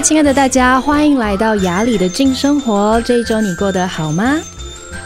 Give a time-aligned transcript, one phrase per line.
[0.00, 3.00] 亲爱的大家，欢迎来到雅里的静生活。
[3.02, 4.38] 这一周你过得好吗？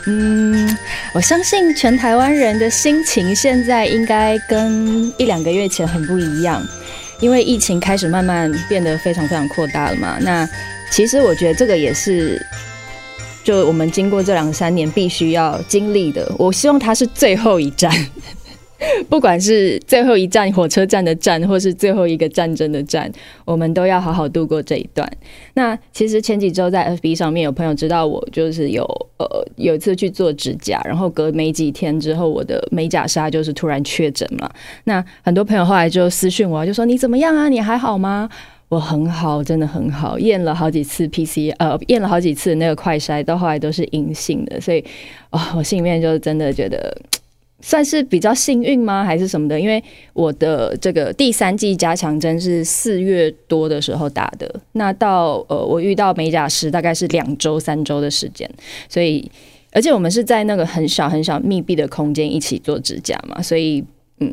[0.06, 0.76] 嗯，
[1.14, 6.60] 我相信全台湾人的心情现在应该跟一两个月前很不一样，
[7.20, 10.18] 因为疫情开始慢慢变得非常非常扩大了嘛。
[10.20, 10.48] 那
[10.90, 12.44] 其实我觉得这个也是，
[13.44, 16.30] 就我们经过这两三年必须要经历的。
[16.36, 17.90] 我希望它是最后一站。
[19.10, 23.10] 不管是最后一站火车站的站，或是最后一个战争的站，
[23.44, 25.10] 我们都要好好度过这一段。
[25.54, 28.82] 那其实前几周在 FB 上面有朋友知道我就是有
[29.18, 29.26] 呃
[29.56, 34.50] 有一次去做指甲，然后隔没几天之后，我的美甲纱就是突然确诊嘛。
[34.84, 37.48] 那很多朋友后来就私讯我，就说你怎么样啊？
[37.48, 38.28] 你还好吗？
[38.70, 40.18] 我很好，真的很好。
[40.18, 44.80] 验了好几次 PC，呃，验了好几次那个快筛，到后来都是阴性的，所以
[45.30, 46.96] 啊、哦，我心里面就真的觉得。
[47.62, 49.04] 算是比较幸运吗？
[49.04, 49.60] 还是什么的？
[49.60, 58.50] 因为我的这个第三剂加强针是四月多的时候打的，那到呃我遇到美甲师大概是两周三周的时间，
[58.88, 59.30] 所以
[59.72, 63.84] 而且我们是在那个很小很小密闭的空间一起做指甲嘛，所以
[64.20, 64.32] 嗯，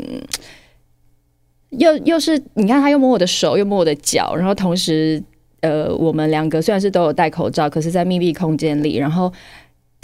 [1.71, 5.21] 又又是你看他又摸我的手，又摸我的脚，然后同时
[5.61, 9.31] 呃我们两个虽然是都有戴口罩，可是在密闭空间里，然后。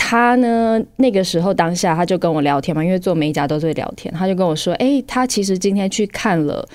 [0.06, 4.14] 他呢，那个时候当下他就跟我聊天嘛，因为做美甲都是会聊天。
[4.14, 6.68] 他就跟我说：“哎、他其实今天去看了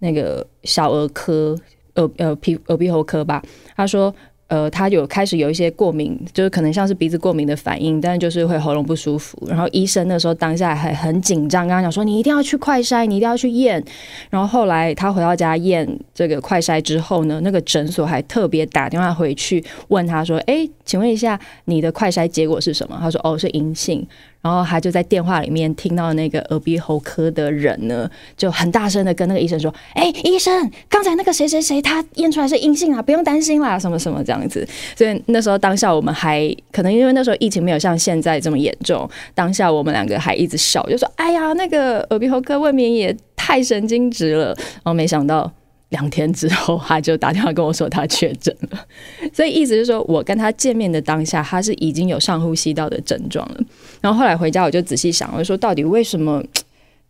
[0.00, 1.56] 那个小儿科，
[1.94, 3.40] 耳呃皮耳鼻喉科吧。”
[3.76, 4.12] 他说。
[4.48, 9.42] 呃，他有开始有一些过敏，就是可能像是鼻子过敏的反应，但就是会喉咙不舒服。
[9.48, 13.82] 然后医生那时候当下还很紧张，跟他讲说：“你一定要去快筛，你一定要去验。”
[14.28, 24.06] 然后后来他回到家验这个快筛之后呢，那个诊所还特别打电话回去问他说：“哎，请问一下，你的快筛结果是什么？”他说：“哦，是阴性。”
[24.42, 34.66] 然后他就在电话里面听到那个耳鼻喉科的人呢，就很大声的跟那个医生说：“哎，医生，刚才那个谁谁谁他验出来是阴性啊，不用担心啦，什么什么这样子。”
[34.96, 44.46] 所以那时候当下我们还可能因为那时候疫情没有像现在这么严重，当下我们两个还一直笑，就说：“哎呀，那个耳鼻喉科未免也太神经质了。”
[44.82, 45.50] 然后没想到。
[45.92, 48.86] 两天之后，他就打电话跟我说他确诊了，
[49.32, 53.60] 所以意思是说，我跟他见面的当下，他是已经有上呼吸道的症状了。
[54.00, 56.42] 然后后来回家，我就仔细想，我就说到底为什么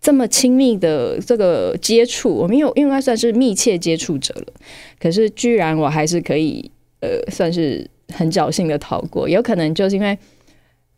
[0.01, 4.53] 这么亲密的这个接触，我们有应该算是密切接触者了，
[5.01, 6.69] 可是居然我还是可以
[7.01, 9.29] 呃，算是很侥幸的逃过。
[9.29, 10.19] 有可能就是因为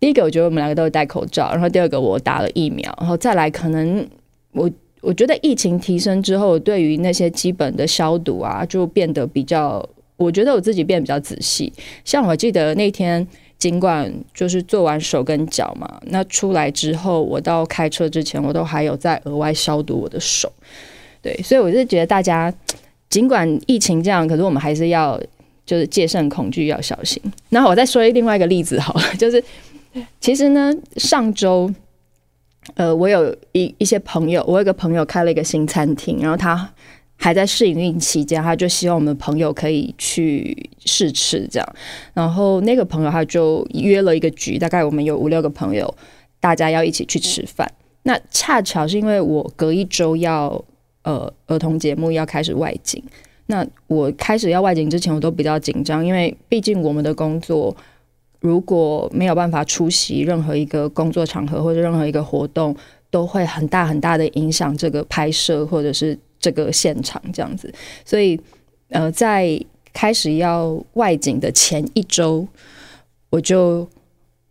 [0.01, 4.09] 第一个，我觉得我们两个都有戴口罩，然后第二个我打了疫苗，然后再来可能
[4.53, 4.71] 我。
[5.05, 9.87] 我觉得疫情提升之后，对于那些基本的消毒啊，就变得比较。
[10.17, 11.73] 我觉得我自己变得比较仔细。
[12.05, 13.27] 像我记得那天，
[13.59, 20.51] 尽管就是做完手跟脚嘛，那出来之后，我到开车之前，我都还有再额外消毒我的手。
[21.21, 22.55] 对，所以我是觉得大家，
[23.11, 25.21] 尽管疫情这样，可是我们还是要
[25.67, 27.21] 就是戒慎恐惧，要小心。
[27.51, 29.43] 然后我再说另外一个例子好了，就是
[30.21, 31.69] 其实呢，上周。
[32.75, 36.69] 呃，我有一一些朋友，我有个朋友开了一个新餐厅，然后他
[37.17, 41.75] 还在试营运期间，他就希望我们朋友可以去试吃这样。
[42.15, 45.95] 然后那个朋友他就约了一个局，大概我们有五六个朋友，
[46.41, 47.71] 大家要一起去吃饭。
[48.03, 50.65] 那恰巧是因为我隔一周要
[51.03, 53.03] 呃儿童节目要开始外景，
[53.47, 57.77] 那我开始要外景之前，我都比较紧张，因为毕竟我们的工作。
[58.45, 62.77] 如果没有办法出席任何一个工作场合或者任何一个活动，
[63.11, 67.73] 都会很大很大的影响这个拍摄或者是这个现场这样子。
[68.05, 68.39] 所以，
[68.91, 69.59] 呃，在
[69.95, 72.47] 开始要外景的前一周，
[73.31, 73.89] 我就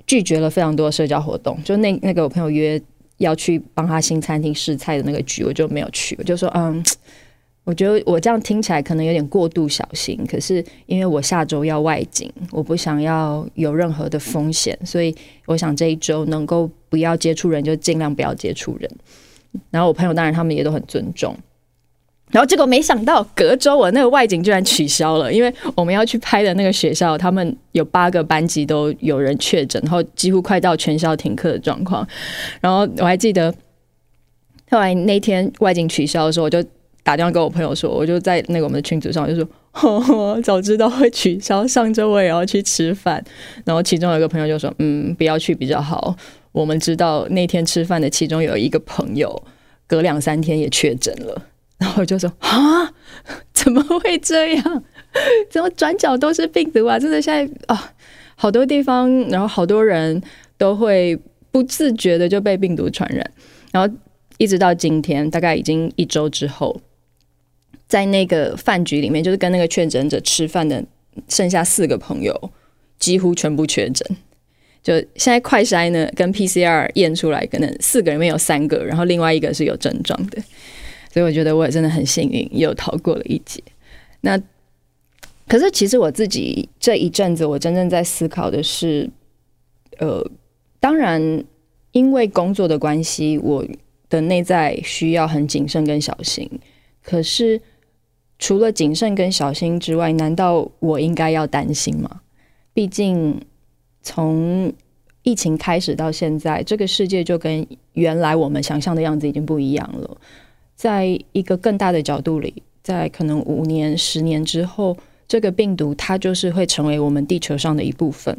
[0.07, 1.55] 拒绝了非常多社交活动。
[1.63, 2.81] 就那那个我朋友约
[3.17, 6.15] 要去帮他新餐厅试菜的那个局，我就没有去。
[6.17, 6.83] 我就说，嗯。
[7.65, 15.15] 我觉得我这样听起来可能有点过度小心，可是因为我下周要外景，我不想要有任何的风险，所以
[15.45, 18.91] 我想这一周能够不要接触人就尽量不要接触人。
[19.71, 21.33] 然后我朋友当然他们也都很尊重。
[22.31, 32.05] 然后结果没想到隔周我那个外景居然取消了，因为我们要去拍的那个学校，他们有八个班级都有人确诊，然后几乎快到全校停课的状况。
[32.59, 33.53] 然后我还记得
[34.69, 36.61] 后来那天外景取消的时候，我就。
[37.03, 43.21] 打电话跟我朋友说，我就在那个我们的群组上就说呵呵， 早知道会取消，上周我也要去吃饭。
[43.65, 46.15] 然后其中有一个朋友就说，嗯，不要去比较好。
[46.53, 49.43] 我们知道那天吃饭的其中有一个朋友，
[49.85, 51.41] 隔两三天也确诊了。
[51.77, 52.93] 然后我就说啊，
[53.53, 54.83] 怎么会这样？
[55.49, 56.97] 怎么转角都是病毒啊？
[56.97, 57.93] 真的现在啊，
[58.35, 60.21] 好多地方，然后好多人
[60.57, 61.19] 都会
[61.51, 63.29] 不自觉的就被病毒传染。
[63.73, 63.93] 然后
[64.37, 66.79] 一直到今天，大概已经一周之后。
[67.87, 70.83] 在那个饭局里面，就是跟那个确诊者吃饭的
[71.27, 72.51] 剩下四个朋友，
[72.97, 74.17] 几乎全部确诊。
[74.81, 80.41] 就现在快筛呢，跟 PCR 验出来，可能四个人里面有三个，然后另外一个是有症状的。
[81.11, 83.63] 所以我觉得我也真的很幸运，又逃过了一劫。
[84.21, 84.37] 那
[85.47, 89.09] 可是其实我自己这一阵子，我真正在思考的是，
[89.99, 90.25] 呃，
[90.79, 91.43] 当然
[91.91, 93.65] 因为工作的关系，我
[94.09, 96.49] 的内在需要很谨慎跟小心。
[97.01, 97.61] 可是
[98.37, 102.21] 除了谨慎跟小心之外，难道我应该要担心吗？
[102.73, 103.41] 毕竟。
[104.05, 104.73] 从
[105.21, 110.17] 疫情开始到现在，这个世界就跟原来我们想象的样子已经不一样了。
[110.75, 118.37] 在一个更大的角度里，在可能五年、十年之后，这个病毒它就是会成为我们地球上的一部分。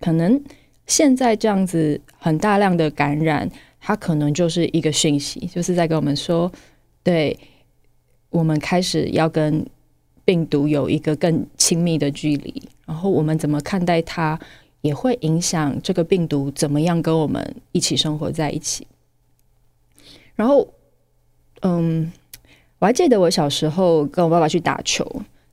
[0.00, 0.42] 可能
[0.88, 3.48] 现在这样子很大量的感染，
[3.78, 6.50] 它可能就是一个讯息，就是在跟我们说，
[7.04, 7.38] 对，
[8.30, 9.66] 我们开始要跟
[10.24, 14.38] 病毒有一个更亲密的距离，然后我们怎么看待它？
[14.80, 18.86] 也会影响这个病毒怎么样跟我们一起生活在一起。
[20.36, 20.68] 然后，
[21.62, 22.12] 嗯，
[22.78, 25.04] 我还记得我小时候跟我爸爸去打球，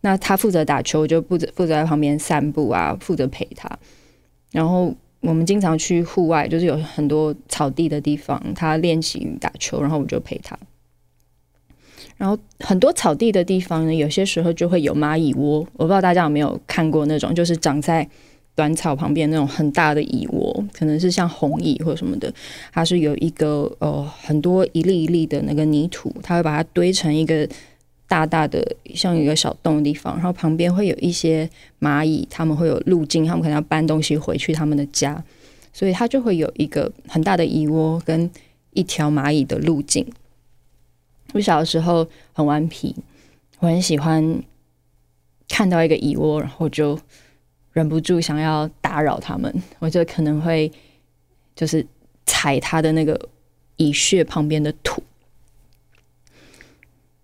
[0.02, 3.68] 那他负责打球，我就负责负责在旁边散步啊，负责陪他。
[4.52, 10.56] 然后我们经常去户外，就是有很多草地的地方，他练习打球，然后我就陪他。
[12.18, 18.08] 然后很多草地的地方呢，有些时候就会有蚂蚁窝，我不知道大家有没有看过那种，就是长在。
[18.58, 22.34] 短草旁边那种很大的蚁窝，可能是像红蚁或什么的，
[22.72, 27.46] 它是有一个呃很多一粒一粒的那个泥土，它会把它堆成一个
[28.08, 31.50] 大大的像一个小洞的地方，然后旁边会有一些
[31.82, 35.22] 蚂蚁，它们会有路径，它们可能要搬东西回去他们的家，
[35.74, 38.32] 所以它就会有一个很大的蚁窝跟
[38.72, 40.08] 一条蚂蚁的路径。
[41.36, 42.96] 我小的时候很顽皮，
[43.60, 44.42] 我很喜欢
[45.48, 46.98] 看到一个蚁窝，然后就。
[47.76, 50.72] 忍不住想要打扰他们，我就可能会
[51.54, 51.86] 就是
[52.26, 53.20] 踩他的那个
[53.76, 55.04] 蚁穴旁边的土，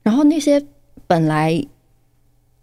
[0.04, 0.62] 然后那些
[1.08, 1.66] 本来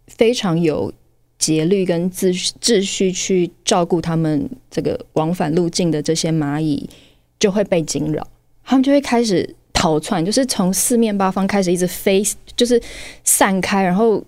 [0.06, 0.92] 非常有
[1.38, 6.90] 节律跟秩序秩序去照顾他们这个往返路径的这些蚂蚁
[7.38, 8.28] 就会被惊扰，
[8.64, 12.22] 他们就会开始逃窜，就是从四面八方开始一直飞，
[12.56, 12.80] 就是
[13.22, 14.24] 散开，然后。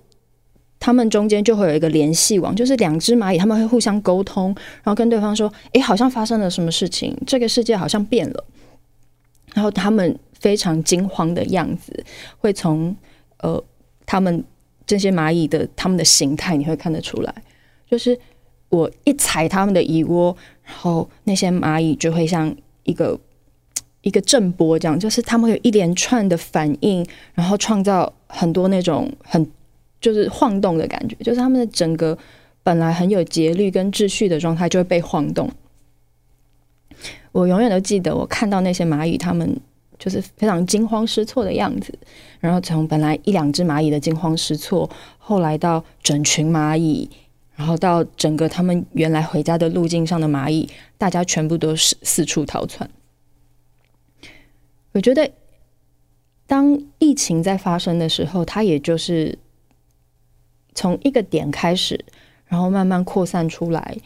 [0.82, 4.47] 他们中间就会有一个联系网，就是两只蚂蚁，他们会互相沟通，
[4.82, 8.44] 然后跟对方说：“诶，好像发生了什么事情，这个世界好像变了。”
[9.52, 11.93] 然后他们非常惊慌的样子，
[12.38, 12.97] 会从
[13.41, 13.62] 呃，
[14.06, 14.43] 他们
[14.87, 17.35] 这些蚂蚁的他们的形态，你会看得出来。
[17.87, 18.19] 就是
[18.70, 23.20] 我一踩他们的蚁窝，然后那些蚂蚁就会像一个
[24.02, 29.50] 一个震波这样，就是他们有一连串的反应，然后创造很多那种很。
[30.00, 32.17] 就是晃动的感觉，就是他们的整个
[32.62, 35.47] 本来很有节律跟秩序的状态就会被晃动。
[37.32, 39.61] 我永远都记得，我看到那些蚂蚁，他们
[39.99, 41.93] 就是非常惊慌失措的样子。
[42.38, 44.88] 然后从本来一两只蚂蚁的惊慌失措，
[45.19, 47.06] 后来到整群蚂蚁，
[47.55, 50.67] 然后到整个他们原来回家的路径上的蚂蚁，
[50.97, 52.88] 大家全部都是四处逃窜。
[54.92, 55.30] 我觉得，
[56.47, 59.38] 当疫情在发生的时候，它也就是。
[60.73, 62.02] 从一个点开始，
[62.47, 63.97] 然后慢慢扩散出来。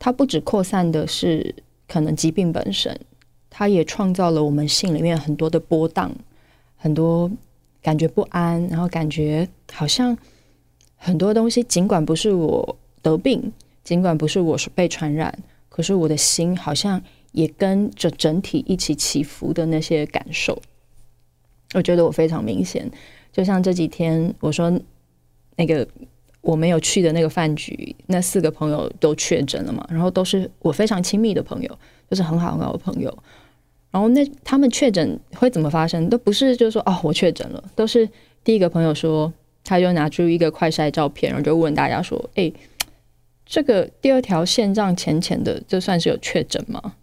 [0.00, 1.54] 它不只扩散的是
[1.86, 3.00] 可能疾病本身，
[3.48, 6.12] 它也创造了我们心里面很多的波荡，
[6.76, 7.30] 很多
[7.80, 10.18] 感觉不安，然后感觉好像
[10.96, 13.52] 很多东西，尽管不是我得病，
[13.84, 15.32] 尽管不是我是被传染，
[15.68, 17.00] 可是我的心好像
[17.32, 20.62] 也跟着整体一起起伏的那些感受。
[21.74, 22.90] 我觉得我非常明显，
[23.32, 24.72] 就像这几天我说。
[25.54, 25.86] 那个
[26.40, 33.16] 我没有去的那个饭局，那四个朋友都确诊了嘛，然后都是我非常亲密的朋友，就是很好很好的朋友。
[33.90, 36.08] 然后那他们确诊会怎么发生？
[36.08, 38.08] 都不是就是说哦，我确诊了，都是
[38.42, 39.30] 第一个朋友说，
[39.62, 42.50] 他就拿出一个快筛照片，然后就问大家说：“哎，
[43.44, 46.94] 这个第二条线这样浅浅的，这算是有确诊吗？”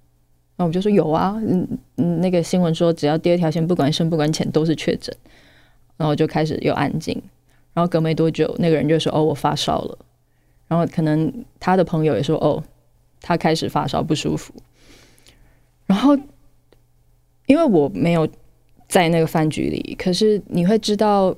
[0.59, 5.15] 然后我就说：“有啊，嗯嗯，那个新闻说只要第二条线不管深不管浅都是确诊。”
[5.95, 7.15] 然后就开始又安静。
[7.73, 9.97] 然后隔没多久，那个人就说：“哦，我发烧了。”
[10.67, 12.61] 然后可能他的朋友也说：“哦，
[13.21, 14.53] 他开始发烧不舒服。”
[15.87, 16.17] 然后
[17.45, 18.27] 因为我没有
[18.89, 21.33] 在那个饭局里，可是你会知道，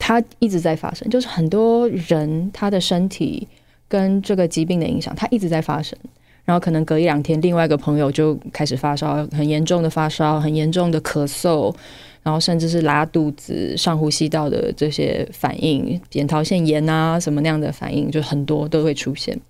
[0.00, 3.46] 他一直在发生，就是很多人他的身体
[3.86, 5.96] 跟这个疾病的影响，他一直在发生。
[6.46, 11.74] 然后可能隔一两天，另外一个朋友就开始发烧，很严重的发烧，很严重的咳嗽。
[12.22, 19.40] 然后甚至是拉肚子、上呼吸道的这些反应，扁桃腺炎啊什么那样的反应，就很多都会出现。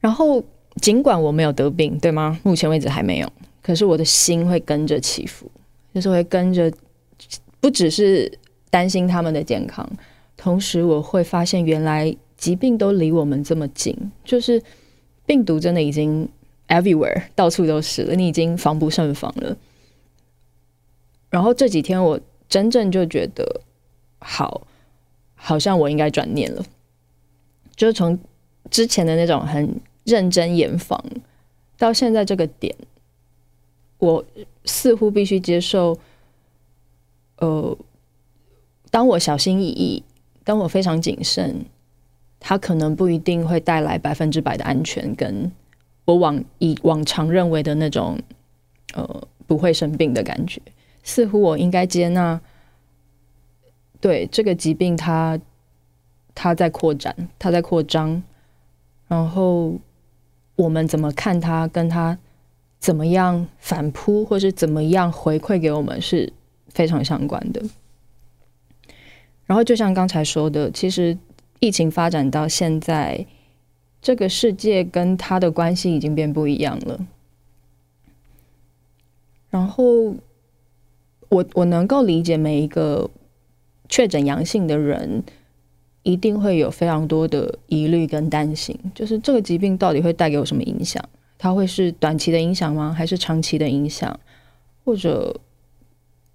[0.00, 0.42] 然后
[0.80, 2.36] 尽管我没有得病，对吗？
[2.42, 5.48] 目前为止还没有，可是我的心会跟着起伏，
[5.94, 6.68] 就是会跟着，
[7.60, 8.28] 不只是
[8.70, 9.88] 担心他们的健康，
[10.36, 13.94] 同时我会发现原来疾病都离我们这么近，
[14.24, 14.62] 就是
[15.26, 16.26] 病毒真的已经
[16.68, 19.54] everywhere，到处都是了，你已经防不胜防了。
[21.28, 22.18] 然后这几天我
[22.48, 23.60] 真正就觉得，
[24.20, 24.66] 好，
[25.34, 26.64] 好像我应该转念了，
[27.76, 28.18] 就是从
[28.70, 30.98] 之前的那种很认真严防，
[31.76, 32.74] 到现在这个点，
[33.98, 34.24] 我
[34.64, 35.98] 似乎必须接受，
[37.36, 37.76] 呃，
[38.90, 40.02] 当我小心翼翼，
[40.42, 41.66] 当我非常谨慎，
[42.40, 45.52] 它可能不一定会带来百分之百的安全，跟
[46.06, 48.18] 我往以往常认为的那种，
[48.94, 50.60] 呃，不会生病的感觉。
[51.04, 52.40] 似乎我应该接纳，
[54.00, 55.38] 对这个疾病它，
[56.34, 58.22] 它在扩展，它在扩张，
[59.06, 59.78] 然后
[60.56, 62.18] 我们怎么看它，跟它
[62.78, 66.32] 怎么样反扑，或是怎么样回馈给我们是
[66.68, 67.62] 非常相关的。
[69.46, 71.16] 然后就像刚才说的，其实
[71.60, 73.26] 疫情发展到现在，
[74.02, 77.06] 这个世界跟他的关系已经变不一样了，
[79.48, 80.16] 然后。
[81.30, 83.08] 我我能够理解每一个
[83.88, 85.22] 确诊阳性的人
[86.02, 91.00] 一定会有非常多的疑虑跟担心，就是这个疾病到底会带给我什么影响？
[91.38, 92.92] 它会是短期的影响吗？
[92.92, 94.18] 还是长期的影响？
[94.84, 95.38] 或者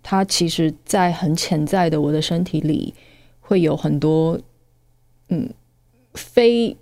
[0.02, 2.94] 它其实，在很潜在的我的身体里
[3.42, 4.40] 会有很多
[5.30, 5.54] 嗯
[6.14, 6.78] 非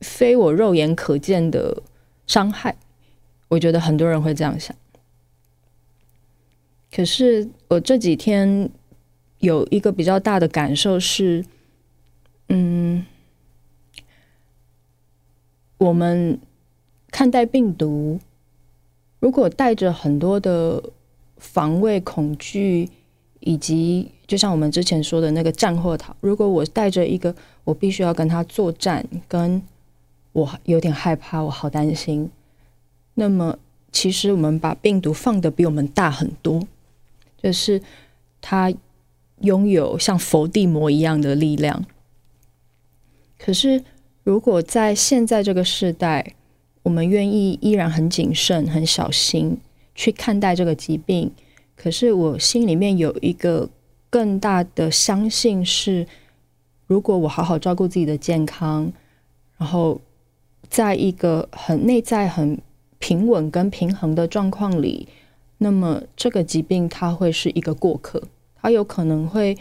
[0.00, 1.82] 非我肉眼可见的
[2.26, 2.76] 伤害？
[3.48, 4.74] 我觉得很多人会这样想。
[6.90, 8.70] 可是我这几天
[9.38, 11.44] 有一个比较大的感受是，
[12.48, 13.06] 嗯，
[15.78, 16.40] 我们
[17.10, 18.18] 看待病毒，
[19.20, 20.82] 如果带着很多的
[21.36, 22.88] 防卫、恐惧，
[23.38, 27.34] 以及就像我们之前说的那个战或逃，如果我带着一个
[27.64, 29.60] 我必须要跟他作战，跟
[30.30, 32.30] 我有点害怕，我好担心，
[33.14, 33.58] 那么
[33.90, 36.62] 其实我们把病毒放得比我们大很多。
[37.42, 37.82] 就是
[38.40, 38.72] 他
[39.40, 41.84] 拥有像伏地魔一样的力量。
[43.36, 43.82] 可是，
[44.22, 46.34] 如果在现在这个时代，
[46.84, 49.58] 我们愿意依然很谨慎、很小心
[49.96, 51.32] 去看待这个疾病，
[51.74, 53.68] 可是我心里面有一个
[54.10, 56.06] 更大的相信是：
[56.86, 58.92] 如果我好好照顾自己的健康，
[59.56, 60.00] 然后
[60.68, 62.60] 在一个很内在、很
[62.98, 65.08] 平稳跟平衡的状况里。
[65.62, 68.22] 那么这个疾病它会是一个过客，
[68.60, 69.56] 它有可能会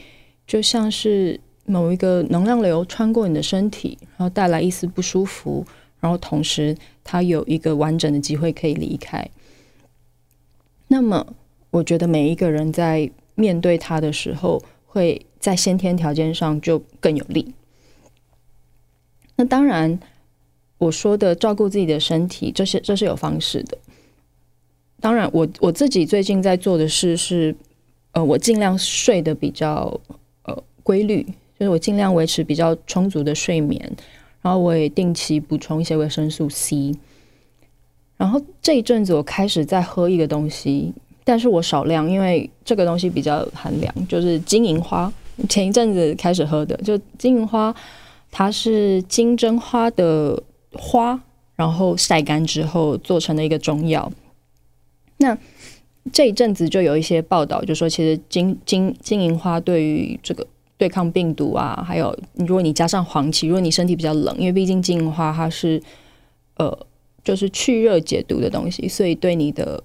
[0.48, 5.66] 就像是某一个能量流穿过你的身体，然后带来一丝不舒服，
[6.00, 9.30] 然后同时它有一个完整的机会可以离开。
[10.88, 11.28] 那么
[11.70, 17.54] 我觉得每一个人在面对它的时候，会在先天条件上就更有利。
[19.38, 19.98] 那当然，
[20.78, 23.78] 我说的照顾自己的身体，这是这是有方式的。
[25.00, 27.56] 当然我，我我自己最近在做的事是，
[28.12, 29.98] 呃，我尽量睡得比较
[30.44, 31.24] 呃规律，
[31.58, 33.80] 就是我尽量维持比较充足的睡眠，
[34.42, 36.94] 然后我也定期补充一些维生素 C。
[38.18, 40.94] 然后这一阵子我开始在喝一个东西，
[41.30, 45.14] 但是我少量，因为这个东西比较寒凉，就是金银花。
[45.48, 47.72] 前一阵子开始喝的，就金银花，
[48.32, 50.42] 它是金针花的
[50.74, 51.22] 花，
[51.56, 54.12] 然后晒干之后做成的一个中药。
[55.18, 55.38] 那
[56.12, 60.48] 这一阵子就有一些报道，就说其实金金金银花对于这个
[60.80, 65.80] 对抗病毒啊，还有如果你加上黄芪，如果你身体比较冷，因为毕竟金银花它是
[66.58, 66.76] 呃
[67.24, 69.84] 就是去热解毒的东西，所以对你的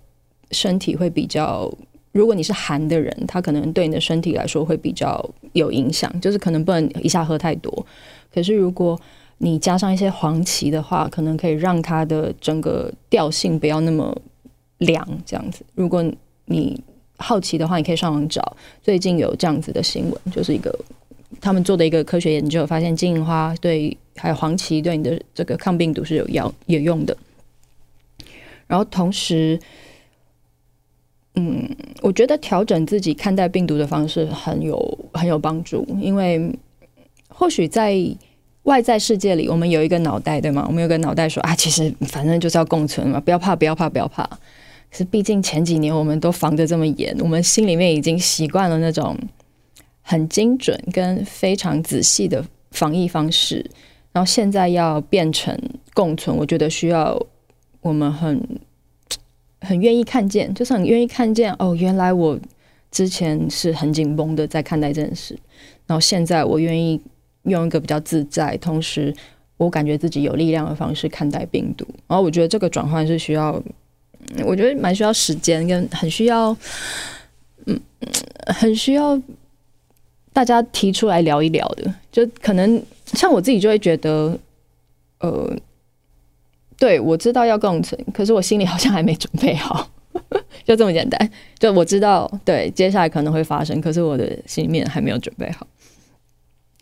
[0.54, 1.70] 身体会比较，
[2.12, 7.86] 如果你是寒的人，它可能对你的身体来说会比较有影响，就是可能不能一下喝太多。
[8.32, 8.98] 可是如果
[9.38, 14.16] 你加上一些黄芪的话，可能可以让它的整个调性不要那么。
[14.78, 16.04] 凉这样子，如果
[16.46, 16.78] 你
[17.16, 20.76] 好奇的话，你可以上网找，最近有这样子的新闻，就是一个
[21.40, 27.16] 他们做的一个科学研究，发现金银花对还有黄芪对你的这个抗病毒是有药有用的。
[28.66, 29.58] 然后同时，
[31.36, 31.68] 嗯，
[32.00, 36.50] 我觉得调整自己看待病毒的方式很有很有帮助，因为
[37.28, 37.96] 或许在
[38.62, 40.64] 外在世界里，我们有一个脑袋，对吗？
[40.68, 44.28] 我们有个脑袋说啊，其实反正就是要共存嘛，不要怕，不要怕，不要怕。
[44.90, 49.18] 是毕竟前几年我们都防得这么严，我们心里面已经习惯了那种
[50.02, 53.68] 很精准跟非常仔细的防疫方式，
[54.12, 55.58] 然后现在要变成
[55.94, 57.20] 共存，我觉得需要
[57.80, 58.40] 我们很
[59.64, 62.38] 很愿意看见，就是很愿意看见哦，原来我
[62.90, 65.36] 之前是很紧绷的在看待这件事，
[65.86, 67.00] 然后现在我愿意
[67.44, 69.14] 用一个比较自在，同时
[69.56, 73.62] 我感觉自己有力量的方式看待病毒，然后我觉得这个转换是需要。
[74.46, 76.56] 我觉得蛮需要时间，跟很需要，
[77.66, 77.78] 嗯，
[78.46, 79.20] 很需要
[80.32, 81.94] 大家提出来聊一聊的。
[82.10, 84.38] 就可能像我自己就会觉得，
[85.20, 85.54] 呃，
[86.78, 89.90] 对，我知道要共存，可是我心里好像还没准备好，
[90.64, 91.30] 就这么简单。
[91.58, 95.66] 就我知道，对，接下来可能会发生，可是我的心里面还没有准备好。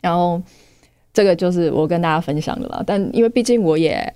[0.00, 0.42] 然后
[1.12, 2.82] 这个就是我跟大家分享的了。
[2.87, 4.12] 但因为毕竟我也。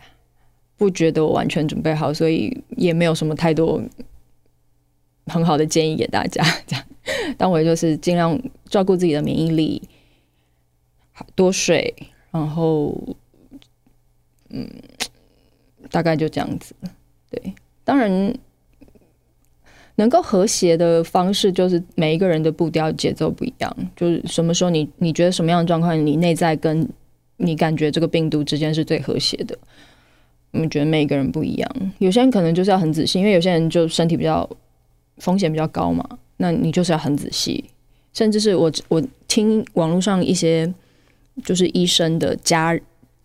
[0.78, 3.82] 不觉得我完全准备好，所以也没有什么太多
[5.24, 6.44] 很好的建议给大家。
[6.68, 6.84] 这样，
[7.38, 9.80] 但我就是尽量照顾自己的免疫力，
[11.34, 11.94] 多睡，
[12.30, 12.94] 然后，
[14.50, 14.68] 嗯，
[15.90, 16.74] 大概就这样子。
[17.30, 18.34] 对，当然
[19.96, 23.76] 能够和谐的方式，就是每一个人的步调节奏不一样。
[23.96, 26.88] 就是什么时候你你觉得什么样的状况，你内在跟
[27.38, 29.56] 你感觉这个病毒之间是最和谐的。
[30.52, 34.48] 我们觉得每一个人不一样，有些人可能就是要很仔细，因为有些人就身体比较
[35.18, 36.18] 风险比较高嘛。
[36.38, 37.64] 那你就是要很仔细，
[38.12, 40.72] 甚至是我我听网络上一些
[41.44, 42.78] 就是医生的家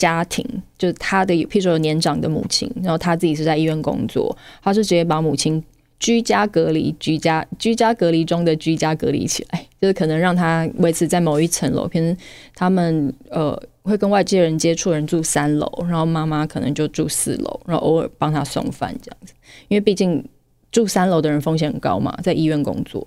[0.03, 0.45] 家庭，
[0.77, 5.63] 就是他的譬如说年长的母亲，然后他自己是在医院工作，他是直接把母亲
[5.99, 12.17] 居家隔离、居家居家隔离中的居家隔离起来，就是可能让他维持在某一层楼，偏
[12.55, 13.61] 他们呃。
[13.83, 19.33] 会跟外界人接触，人住三楼，然后妈妈可能就住四楼，然后偶尔帮他送饭这样子。
[19.69, 20.23] 因为毕竟
[20.71, 23.05] 住三楼的人风险很高嘛，在医院工作，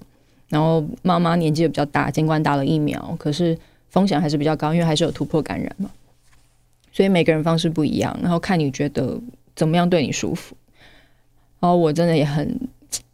[0.49, 3.57] 然后妈妈年纪也比较大，尽管打了疫苗，可是
[3.89, 5.89] 风险还是比较高，因为还是有突破感染嘛。
[6.95, 9.21] 所以每个人方式不一样，然后看你觉得
[9.57, 10.57] 怎么样对你舒服。
[11.59, 12.57] 然后我真的也很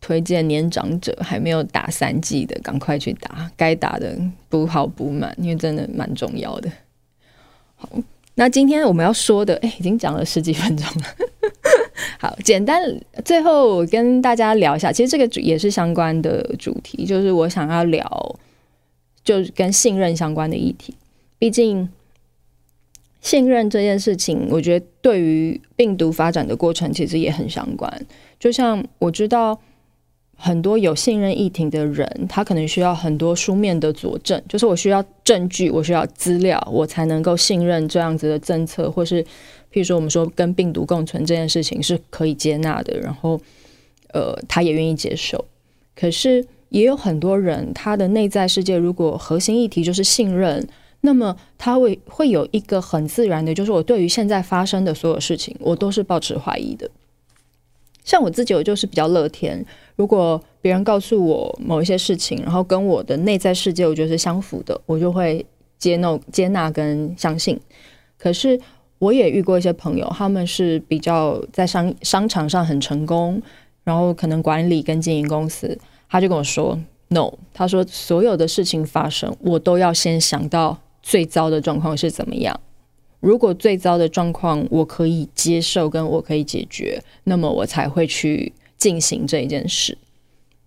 [0.03, 4.14] 推荐年长者还没有打三剂的，赶快去打，该打的
[4.51, 6.71] 补好补满，因为真的蛮重要的。
[7.77, 7.88] 好，
[8.35, 11.05] 那今天我们要说的，哎，已经讲了十几分钟了。
[12.19, 12.83] 好，简单，
[13.25, 18.37] 最后我跟大家聊一下，其实这个也是相关的主题，就是我想要聊，
[19.25, 20.95] 就是跟信任相关的议题。
[21.38, 21.88] 毕竟，
[23.20, 28.06] 信任这件事情，我觉得对于病毒发展的过程，其实也很相关。
[28.38, 29.61] 就像我知道。
[30.42, 39.26] 很多有信任议题的人，他可能需要很多书面的佐证，就是我需要证据，我需要资料，我才能够信任这样子的政策，或是譬
[39.74, 43.38] 如说我们说跟病毒共存这件事情是可以接纳的，然后
[44.14, 45.44] 呃，他也愿意接受。
[45.94, 50.66] 可是也有很多人，他的内在世界如果核心议题就是信任，
[51.02, 56.90] 那么他会会有一个很自然的，就是我对于现在发生的所有事情，我都是保持怀疑的。
[58.04, 59.64] 像我自己，我就是比较乐天。
[59.96, 65.44] 如果别人告诉我某一些事情，然后跟我的内在世界我觉得是相符的，我就会
[65.78, 67.58] 接纳、接纳跟相信。
[68.18, 68.58] 可是
[68.98, 73.40] 我也遇过一些朋友，他们是比较在商商场上很成功，
[73.84, 80.78] 然后可能管理跟经营公司，他就跟我说：“No，他说所有的事情发生，我都要先想到
[81.11, 82.59] 最糟的状况是怎么样。
[83.20, 89.99] 如果最糟的状况我可以接受，跟我可以解决，那么我才会去。”进行这一件事，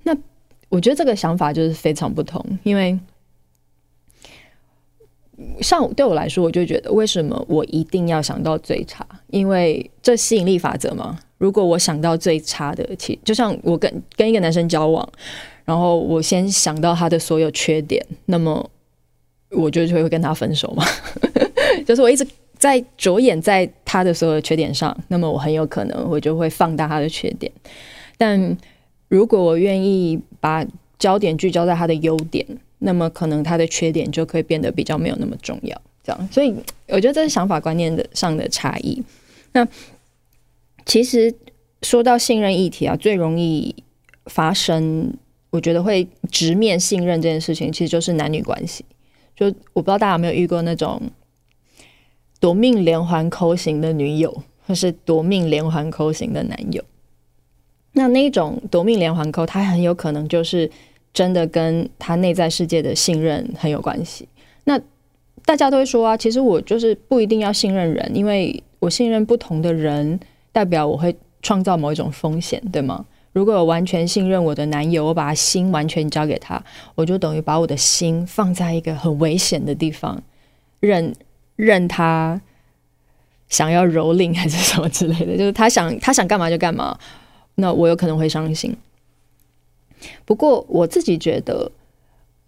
[0.04, 0.16] 那
[0.70, 3.00] 我觉得这个想法就是非常不同，因为
[5.62, 9.04] 像对我来说，我就觉得为什么我一定要想到最差？
[9.32, 11.18] 因为这吸引力法则嘛。
[11.40, 15.12] 如果我想到最差的，其就像我跟跟一个男生交往，
[15.66, 18.70] 然后我先想到他的所有缺点，那么
[19.54, 20.86] 我就会会跟他分手嘛。
[21.86, 22.26] 就是我一直
[22.58, 27.52] 在着眼在他的所有缺点上，那么我很有可能我就会放大他的缺点。
[28.18, 28.58] 但
[29.10, 30.66] 如果我愿意把
[30.98, 32.46] 焦点聚焦在他的优点，
[32.80, 35.82] 那么可能他的缺点就可以变得比较没有那么重要。
[36.04, 36.54] 这样，所以
[36.88, 39.02] 我觉得这是想法观念的上的差异。
[39.54, 39.68] 那
[40.86, 41.34] 其实
[41.82, 43.76] 说到信任议题啊，最容易
[44.26, 45.14] 发生，
[45.50, 48.84] 我觉得会直面信任这件事情，其实就是男女关系。
[49.36, 51.02] 就我不知道大家有没有遇过那种
[52.40, 56.84] 夺命连环扣型的女友，或是夺命连环扣型的男友。
[57.94, 60.70] 那那种夺命连环扣，他很有可能就是
[61.14, 64.28] 真的跟他内在世界的信任很有关系。
[64.64, 64.80] 那
[65.46, 70.20] 大家都会说啊，其实我就是不一定要信任人，因为我信任不同的人，
[70.52, 73.06] 代表我会创造某一种风险，对吗？
[73.34, 80.22] 如果我完全信任我的男友，我把心完全交给他，我就等于把我的心放在一个很危险的地方，
[80.80, 81.16] 任
[81.56, 82.40] 任他
[83.50, 86.98] 想要蹂躏还是什么之类的，就是他想他想干嘛就干嘛，
[87.56, 88.76] 那我有可能会伤心。
[90.26, 91.72] 不过我自己觉得，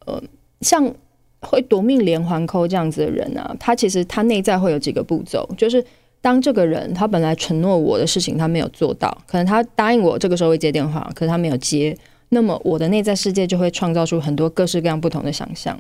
[0.05, 0.21] 呃，
[0.61, 0.93] 像
[1.41, 5.83] 会夺命连环扣这样子的人啊，他其实他内在会有几个步骤，就是。
[6.25, 11.95] 当这个人他本来承诺我的事情他没有做到，可能他答应我这个时候会接电话，可是他没有接，
[12.29, 15.79] 那么我的内在世界就会创造出很多各式各样不同的想象。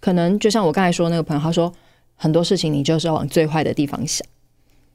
[0.00, 1.72] 可能就像我刚才说那个朋友，他说
[2.16, 4.26] 很多事情你就是要往最坏的地方想。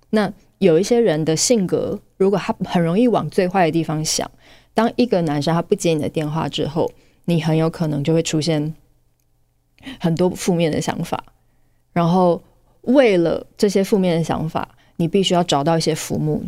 [0.10, 4.30] 那有一些人的性格，如果他很容易往最坏的地方想，
[4.74, 6.92] 当一个男生他不接你的电话之后，
[7.24, 8.74] 你很有可能就会出现
[10.02, 11.24] 很多负面的想法，
[11.94, 12.44] 然后
[12.82, 14.68] 为了这些负面的想法。
[15.00, 16.44] 你必须要找到一些浮木，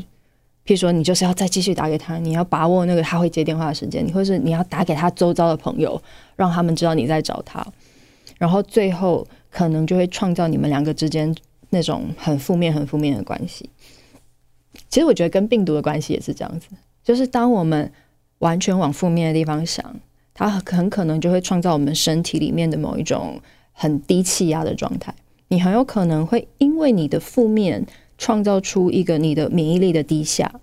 [0.65, 5.99] 譬如说，你就是要再继续打给他，你要把握那个他会接电话的时间，你或是你要打给他周遭的朋友，
[6.35, 7.65] 让他们知道你在找他，
[8.37, 11.33] 然后最后可能就会创造你们两个之间
[11.69, 13.69] 那种很负面、很负面的关系。
[14.89, 16.67] 其实我觉得跟病毒的关系也是这样子，
[17.05, 17.89] 就是当我们
[18.39, 19.95] 完全往负面的地方想，
[20.33, 23.39] 它很可能就会创造我们身体里面的某一种
[23.71, 25.15] 很低气压的状态，
[25.47, 27.87] 你很有可能会因为你的负面。
[28.21, 30.61] 创造出一个你的免疫力的低下，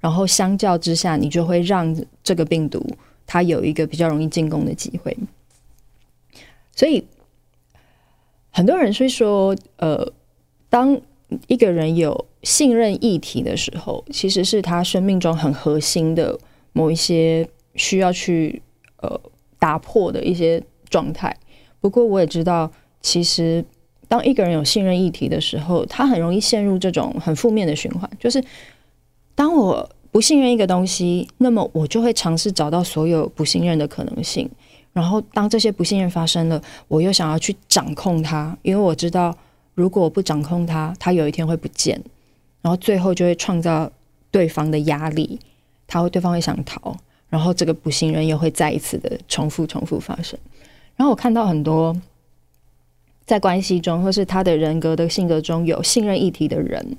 [0.00, 2.84] 然后相较之下，你就会让这个病毒
[3.24, 5.16] 它有一个比较容易进攻的机会。
[6.74, 7.06] 所以
[8.50, 10.12] 很多人会说，呃，
[10.68, 11.00] 当
[11.46, 16.36] 一个人有信任议题的时候，其实是他生命中很核心的
[16.72, 18.60] 某一些需要去
[18.96, 19.20] 呃
[19.60, 21.36] 打破的一些状态。
[21.80, 23.64] 不过我也知道，其实。
[24.08, 28.08] 当一个人有信任议题的时候，他很容易陷入这种很负面的循环。
[28.20, 28.42] 就是
[29.34, 34.48] 当我不信任一个东西，那么我就会尝试找到所有不信任的可能性。
[34.92, 39.36] 然后当这些不信任发生了，我又想要去掌控它，因为我知道
[39.74, 42.00] 如果我不掌控它，它有一天会不见。
[42.62, 43.90] 然后最后就会创造
[44.30, 45.38] 对方的压力，
[45.86, 46.96] 他会对方会想逃，
[47.28, 50.38] 然后这个不信任又会再一次的重复重复发生。
[50.96, 51.94] 然后我看到很多。
[53.26, 56.96] 在关系中，或是他的人格的性格中有信任议题的人，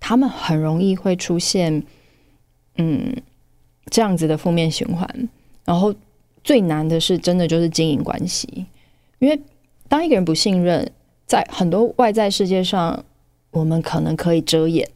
[0.00, 1.82] 他们很容易会出现，
[2.76, 3.14] 嗯，
[3.88, 5.08] 这样子的负面循环。
[5.64, 5.94] 然后
[6.42, 8.66] 最难的是，真的就是经营关系，
[9.20, 9.40] 因为
[9.88, 10.90] 当一个人不信任，
[11.26, 13.04] 在很多外在世界上，
[13.52, 14.88] 我们可能可以遮掩，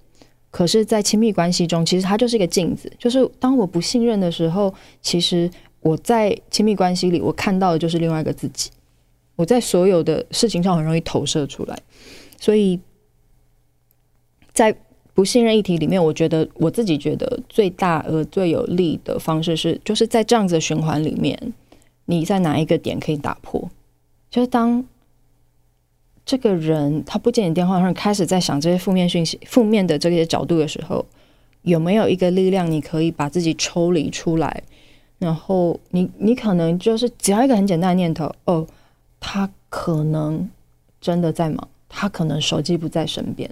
[0.50, 2.92] 可是，在亲密关系中，其实它就是一个镜子。
[2.98, 8.70] 就是当我不信任的时候，其实我在亲密关系里，我看到的就是另外一个自己。
[9.42, 11.76] 我在所有的事情上很容易投射出来，
[12.38, 12.78] 所以
[14.52, 14.72] 在
[15.12, 21.52] 不信任议题里面，我觉得我自己觉得最大而最有利的方式是，就是在这样子的循环里面，
[22.04, 23.68] 你在哪一个点可以打破？
[24.30, 24.84] 就是当
[26.24, 31.04] 这个人他不接你电话，然后开始在想这些负面讯息、负面的这些角度的时候，
[31.62, 34.62] 有没有一个力量，你可以把自己抽离出来？
[35.18, 38.64] 然后你你可能就是只要一个很简单的念头哦。
[39.24, 40.50] 他可能
[41.00, 43.48] 真的在忙，他可能手机不在身边，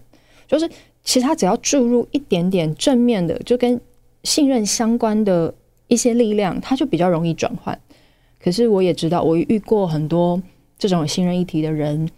[0.48, 0.68] 就是
[1.04, 3.80] 其实他只要注入一点点正面的，就跟
[4.24, 5.54] 信任相关的
[5.86, 7.78] 一些力量，他就比较容易转换。
[8.42, 10.42] 可是我也知道，我遇过很多
[10.76, 12.10] 这种信任议题的人，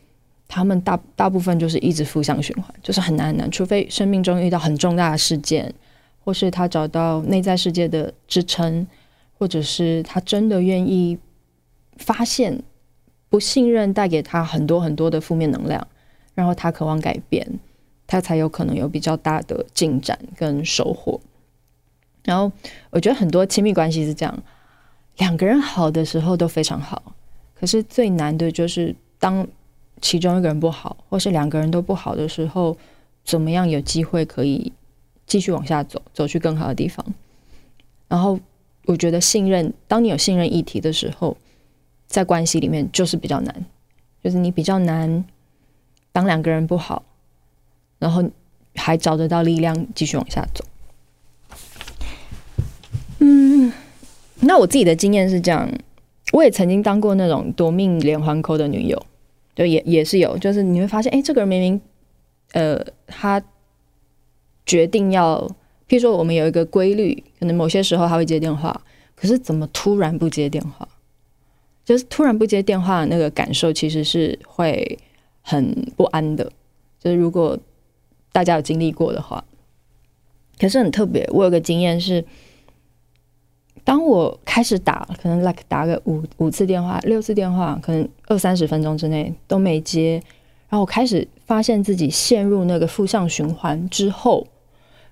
[0.48, 5.72] 他们大大部分就是一直负向循环，就是很难很难，除非生命中遇到很重大的事件，
[6.24, 8.86] 或是他找到内在世界的支撑，
[9.38, 11.18] 或者是他真的愿意
[11.98, 12.62] 发现。
[13.32, 15.88] 不信任带给他很多很多的负面能量，
[16.34, 17.58] 然后他渴望改变，
[18.06, 21.18] 他才有可能有比较大的进展跟收获。
[22.24, 22.52] 然后
[22.90, 24.42] 我觉得很多亲密关系是这样，
[25.16, 27.14] 两个人好的时候都非常好，
[27.58, 29.48] 可是最难的就是当
[30.02, 32.76] 其中一个人不好，或是两个人都不好的时候，
[33.24, 34.70] 怎么样有机会可以
[35.26, 37.02] 继续往下走，走去更好的地方。
[38.08, 38.38] 然后
[38.84, 41.34] 我觉得信任，当你有信任议题的时候。
[42.12, 43.64] 在关系里面就是比较难，
[44.22, 45.25] 就是你比较难
[46.12, 47.03] 当两个人不好，
[47.98, 48.22] 然后
[48.75, 50.62] 还找得到力量继续往下走。
[53.20, 53.72] 嗯，
[54.40, 55.66] 那我自己的经验是这样，
[56.35, 59.07] 我也曾经当过那种夺命连环扣的女友，
[59.57, 61.81] 就也也是有，就是你会发现，哎，这个人明明，
[62.53, 63.42] 呃，他
[64.66, 65.40] 决定要，
[65.88, 68.79] 譬如说我们有一个规律，可能某些时候他会接电话，
[69.16, 70.87] 可是怎么突然不接电话？
[71.84, 74.98] 就是突然不接电话的那个感受，其实是会
[75.40, 76.50] 很不安的。
[76.98, 77.58] 就是如果
[78.30, 79.44] 大家有经历过的话，
[80.58, 81.28] 可是很特别。
[81.32, 82.24] 我有个经验是，
[83.82, 90.22] 当我开始打，可能 like 打个五五次电话、六次电话，可能二三十分钟之内都没接，
[90.68, 94.46] 然后我开始发现自己陷入那个负向循环之后，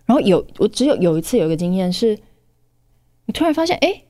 [0.07, 2.17] 然后有我只有有一次有一个经验是，
[3.27, 4.03] 你突然发现，哎，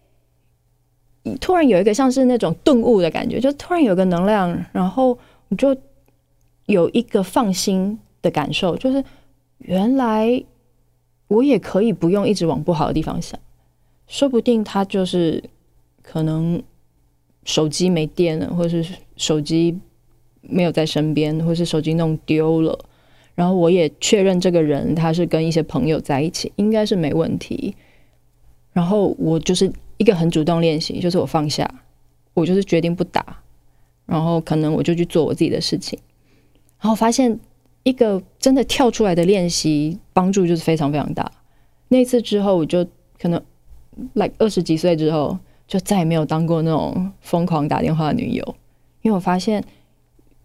[1.40, 5.76] 突然有一个像是那种顿悟的感觉，就突然有个能量，然后你就
[6.66, 9.04] 有一个放心的感受，就是
[9.59, 10.42] 原来
[11.28, 13.38] 我也可以不用一直往不好的地方想。
[14.06, 15.44] 说不定他就是
[16.02, 16.61] 可能
[17.44, 18.85] 手机没电了，或是
[19.16, 19.78] 手机
[20.40, 22.78] 没有在身边，或是手机弄丢了。
[23.35, 27.74] 然后我也确认这个人他是跟一些朋友在一起，应该是没问题。
[28.72, 31.70] 然后我就是一个很主动练习，就是我放下，
[32.32, 33.42] 我就是决定不打，
[34.06, 35.98] 然后可能我就去做我自己的事情。
[36.80, 37.38] 然后发现
[37.82, 41.30] 一个真的跳出来的练习，帮助就是非常非常大。
[41.88, 42.86] 那次之后，我就
[43.20, 43.38] 可能。
[44.14, 45.36] like 二十几岁之后，
[45.66, 48.54] 就再也没有当过那种疯狂打电话的女友，
[49.02, 49.62] 因为我发现，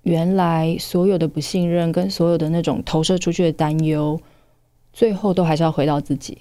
[0.02, 4.20] 原来所有的不信任跟所有的那种投射出去的担忧，
[4.92, 6.40] 最后都还是要回到自己。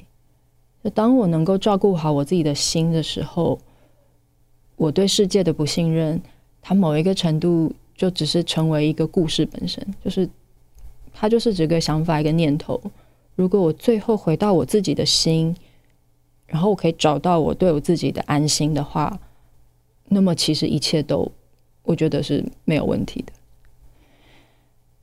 [0.90, 3.58] 当我能够照顾好我自己的心的时候，
[4.76, 6.20] 我对世界的不信任，
[6.60, 10.28] 它某一个程度就只是成为一个故事本身，就是
[11.12, 12.80] 它就是这个想法一个念头。
[13.34, 15.54] 如果我最后回到我自己的心。
[16.46, 19.18] 然后我可以找到我对我自己的安心的话，
[20.08, 21.32] 那么其实一切都，
[21.82, 23.32] 我觉得是没有问题的。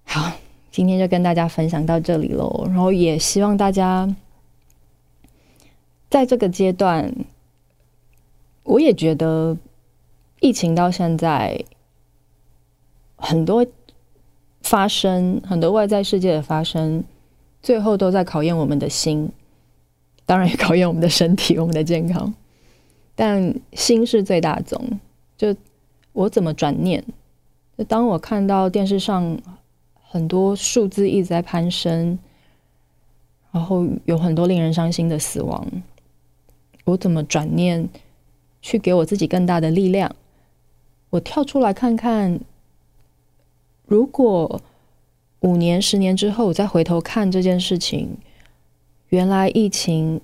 [0.04, 0.32] 好，
[0.72, 2.64] 今天就跟大家分享到这里喽。
[2.68, 4.08] 然后也希望大家
[6.12, 7.16] 在这个阶段，
[8.64, 9.58] 我也觉得
[10.42, 11.64] 疫情到现在
[13.16, 13.66] 很多
[14.62, 17.06] 发生，很多外在世界的发生，
[17.64, 19.32] 最后都在考验我们的心。
[20.26, 22.34] 当然也考验我们的身体、我们的健康，
[23.16, 25.00] 但心是最大宗。
[25.38, 25.56] 就
[26.12, 27.02] 我怎么转念？
[27.78, 29.40] 就当我看到电视上
[30.10, 32.20] 很多数字一直在攀升，
[33.52, 35.66] 然后有很多令人伤心的死亡，
[36.86, 37.90] 我怎么转念
[38.62, 40.16] 去给我自己更大的力量？
[41.12, 42.40] 我跳出来看看，
[43.86, 44.62] 如果
[45.42, 48.18] 五年、十年之后，我再回头看这件事情。
[49.10, 50.22] 原来疫情，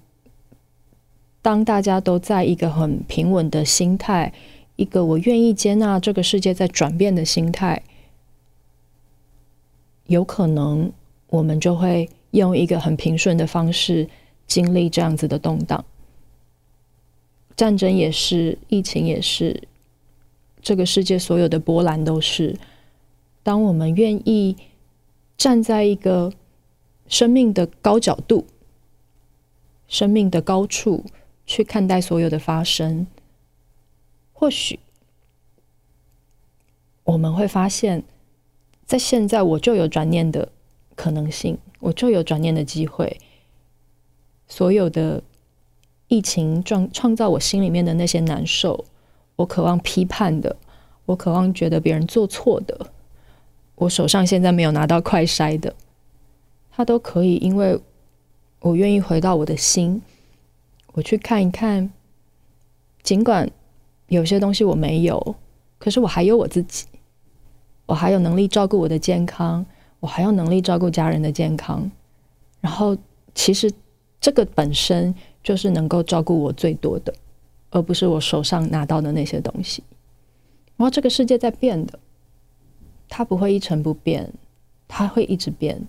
[1.41, 4.31] 当大家都在一个很平稳的心态，
[4.77, 7.83] 一个我愿意接纳这个世界在转变的心态，
[10.05, 10.89] 有可能
[11.27, 14.07] 我们就会用一个很平顺的方式
[14.45, 15.83] 经历这样子的动荡。
[17.57, 19.63] 战争也是，疫情也是，
[20.61, 22.57] 这个世界所有的波澜都是。
[23.43, 24.55] 当我们愿意
[25.35, 26.31] 站在一个
[27.09, 28.47] 生命的高角度。
[29.89, 31.05] 生命的高处
[31.45, 33.07] 去看待所有的发生，
[34.33, 34.81] 或许
[37.05, 38.03] 我们会发现，
[38.85, 40.49] 在现在我就有转念的
[40.93, 43.17] 可能性，我就有转念的机会。
[44.49, 45.23] 所有的
[46.07, 48.85] 疫情创创造我心里面的那些难受，
[49.35, 50.55] 我渴望批判的，
[51.05, 52.91] 我渴望觉得别人做错的，
[53.75, 55.75] 我手上现在没有拿到快筛的，
[56.71, 57.79] 它都可以因为。
[58.59, 60.01] 我愿意回到我的心，
[60.93, 61.91] 我去看一看。
[63.03, 63.47] 尽管
[64.07, 65.35] 有些东西我没有，
[65.77, 66.87] 可是我还有我自己，
[67.85, 69.63] 我还有能力照顾我的健康，
[69.99, 71.89] 我还有能力照顾家人的健康。
[72.59, 72.97] 然后，
[73.35, 73.71] 其实
[74.19, 75.13] 这个本身
[75.47, 77.13] 就是能够照顾我最多的，
[77.69, 79.81] 而不是我手上拿到的那些东西。
[80.75, 81.97] 然后，这个世界在变的，
[83.07, 84.33] 它不会一成不变，
[84.89, 85.81] 它会一直变。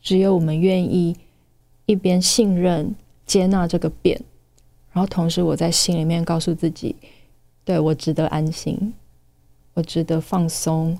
[0.00, 1.16] 只有我们愿意。
[1.84, 2.94] 一边信任、
[3.26, 4.18] 接纳这个变，
[4.92, 6.94] 然后同时我在心里面告诉自己：
[7.64, 8.94] 对，我值得安心，
[9.74, 10.96] 我值得放松，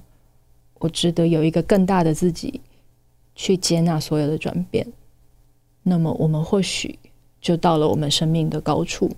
[0.80, 2.60] 我值得有一个更大的自己
[3.36, 4.86] 去接纳所有的转变。
[5.84, 6.98] 那么，我们或许
[7.42, 9.14] 就到了我们生命的高处。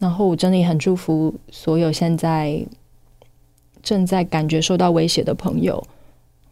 [0.00, 2.66] 然后，我真的很祝福所有现在
[3.82, 5.86] 正在感觉受到威胁的朋友。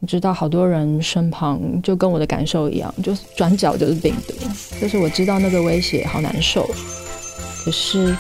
[0.01, 4.35] 我知道好多人身旁就跟我的感受一样，就是转角就是病毒，
[4.81, 6.71] 就是我知道那个威胁好难受，
[7.65, 8.15] 可是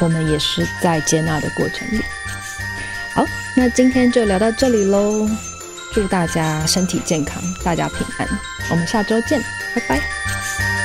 [0.00, 2.02] 我们也是在接纳的过程里。
[3.14, 3.24] 好，
[3.56, 5.28] 那今天就聊到这里喽，
[5.96, 8.28] 祝大家身体健康，大家平安，
[8.70, 9.42] 我们下周见，
[9.74, 10.75] 拜拜。